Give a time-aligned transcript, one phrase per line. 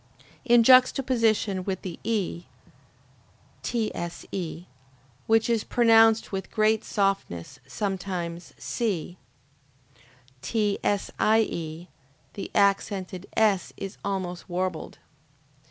[0.43, 2.45] In juxtaposition with the E,
[3.61, 4.65] (TSE,)
[5.27, 9.19] which is pronounced with great softness, sometimes C,
[10.41, 11.87] (TSIE,)
[12.33, 14.97] the accented S is almost warbled.